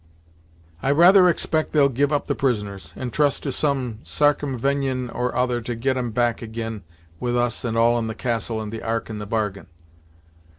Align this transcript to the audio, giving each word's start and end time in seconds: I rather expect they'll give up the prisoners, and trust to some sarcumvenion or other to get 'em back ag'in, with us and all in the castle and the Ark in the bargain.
I 0.81 0.89
rather 0.89 1.29
expect 1.29 1.73
they'll 1.73 1.87
give 1.87 2.11
up 2.11 2.25
the 2.25 2.33
prisoners, 2.33 2.91
and 2.95 3.13
trust 3.13 3.43
to 3.43 3.51
some 3.51 3.99
sarcumvenion 4.03 5.11
or 5.13 5.35
other 5.35 5.61
to 5.61 5.75
get 5.75 5.95
'em 5.95 6.09
back 6.09 6.41
ag'in, 6.41 6.81
with 7.19 7.37
us 7.37 7.63
and 7.63 7.77
all 7.77 7.99
in 7.99 8.07
the 8.07 8.15
castle 8.15 8.59
and 8.59 8.71
the 8.73 8.81
Ark 8.81 9.11
in 9.11 9.19
the 9.19 9.27
bargain. 9.27 9.67